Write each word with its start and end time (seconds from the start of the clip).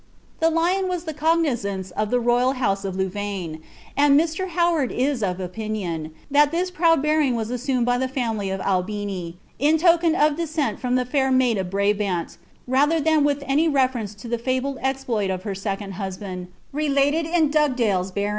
The 0.39 0.49
lion 0.49 0.87
was 0.87 1.03
the 1.03 1.13
cogniionca 1.13 2.09
d 2.09 2.15
(lie 2.15 2.17
royal 2.17 2.53
house 2.53 2.83
of 2.83 2.95
Louvaine 2.95 3.61
\ 3.79 3.95
and 3.95 4.19
Mr. 4.19 4.47
Howard 4.47 4.91
is 4.91 5.21
of 5.21 5.39
opinion, 5.39 6.09
that 6.31 6.51
lUi 6.51 6.73
proud 6.73 7.03
bearing 7.03 7.35
was 7.35 7.51
assumed 7.51 7.85
by 7.85 7.99
the 7.99 8.07
family 8.07 8.49
of 8.49 8.59
Albioi, 8.61 9.35
in 9.59 9.77
token 9.77 10.15
of 10.15 10.37
detont 10.37 10.79
from 10.79 10.95
the 10.95 11.05
fair 11.05 11.29
maid 11.29 11.59
of 11.59 11.69
Brvbant, 11.69 12.37
rather 12.67 12.99
than 12.99 13.23
with 13.23 13.43
any 13.45 13.67
reference 13.69 14.15
to 14.15 14.27
ibt 14.27 14.41
lUiIeil 14.43 14.77
exploit 14.81 15.29
of 15.29 15.43
her 15.43 15.53
second 15.53 15.93
hnaband, 15.93 16.47
related 16.73 17.27
in 17.27 17.51
Dugdale's 17.51 18.11
butmaM. 18.11 18.29